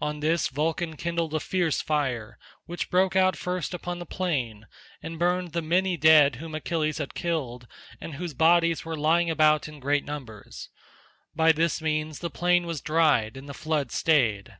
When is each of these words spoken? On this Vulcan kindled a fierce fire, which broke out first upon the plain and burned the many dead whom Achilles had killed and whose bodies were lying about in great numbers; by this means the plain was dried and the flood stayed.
On 0.00 0.18
this 0.18 0.48
Vulcan 0.48 0.96
kindled 0.96 1.32
a 1.32 1.38
fierce 1.38 1.80
fire, 1.80 2.40
which 2.66 2.90
broke 2.90 3.14
out 3.14 3.36
first 3.36 3.72
upon 3.72 4.00
the 4.00 4.04
plain 4.04 4.66
and 5.00 5.16
burned 5.16 5.52
the 5.52 5.62
many 5.62 5.96
dead 5.96 6.34
whom 6.34 6.56
Achilles 6.56 6.98
had 6.98 7.14
killed 7.14 7.68
and 8.00 8.14
whose 8.14 8.34
bodies 8.34 8.84
were 8.84 8.96
lying 8.96 9.30
about 9.30 9.68
in 9.68 9.78
great 9.78 10.04
numbers; 10.04 10.70
by 11.36 11.52
this 11.52 11.80
means 11.80 12.18
the 12.18 12.30
plain 12.30 12.66
was 12.66 12.80
dried 12.80 13.36
and 13.36 13.48
the 13.48 13.54
flood 13.54 13.92
stayed. 13.92 14.56